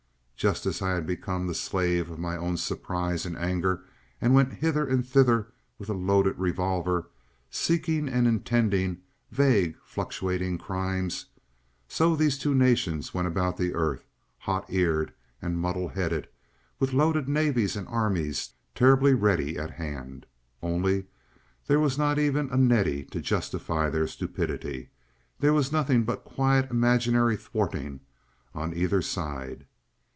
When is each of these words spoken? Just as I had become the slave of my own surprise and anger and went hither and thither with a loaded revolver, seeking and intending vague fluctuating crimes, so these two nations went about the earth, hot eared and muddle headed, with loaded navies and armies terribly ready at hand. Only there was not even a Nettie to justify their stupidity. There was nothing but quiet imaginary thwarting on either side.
Just 0.41 0.65
as 0.65 0.81
I 0.81 0.95
had 0.95 1.05
become 1.05 1.45
the 1.45 1.53
slave 1.53 2.09
of 2.09 2.17
my 2.17 2.35
own 2.35 2.57
surprise 2.57 3.27
and 3.27 3.37
anger 3.37 3.85
and 4.19 4.33
went 4.33 4.53
hither 4.53 4.87
and 4.87 5.05
thither 5.07 5.51
with 5.77 5.87
a 5.87 5.93
loaded 5.93 6.35
revolver, 6.39 7.11
seeking 7.51 8.09
and 8.09 8.27
intending 8.27 9.03
vague 9.29 9.77
fluctuating 9.85 10.57
crimes, 10.57 11.27
so 11.87 12.15
these 12.15 12.39
two 12.39 12.55
nations 12.55 13.13
went 13.13 13.27
about 13.27 13.55
the 13.57 13.75
earth, 13.75 14.07
hot 14.39 14.65
eared 14.73 15.13
and 15.43 15.59
muddle 15.61 15.89
headed, 15.89 16.27
with 16.79 16.91
loaded 16.91 17.29
navies 17.29 17.75
and 17.75 17.87
armies 17.87 18.49
terribly 18.73 19.13
ready 19.13 19.59
at 19.59 19.69
hand. 19.69 20.25
Only 20.63 21.05
there 21.67 21.79
was 21.79 21.99
not 21.99 22.17
even 22.17 22.49
a 22.49 22.57
Nettie 22.57 23.03
to 23.11 23.21
justify 23.21 23.91
their 23.91 24.07
stupidity. 24.07 24.89
There 25.39 25.53
was 25.53 25.71
nothing 25.71 26.01
but 26.03 26.23
quiet 26.25 26.71
imaginary 26.71 27.37
thwarting 27.37 27.99
on 28.55 28.73
either 28.73 29.03
side. 29.03 29.67